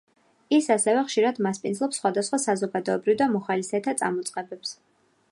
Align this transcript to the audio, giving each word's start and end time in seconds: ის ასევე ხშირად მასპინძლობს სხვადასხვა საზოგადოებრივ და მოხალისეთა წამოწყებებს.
ის 0.57 0.67
ასევე 0.75 1.01
ხშირად 1.09 1.41
მასპინძლობს 1.47 1.99
სხვადასხვა 2.01 2.39
საზოგადოებრივ 2.45 3.19
და 3.19 3.27
მოხალისეთა 3.35 3.93
წამოწყებებს. 4.03 4.73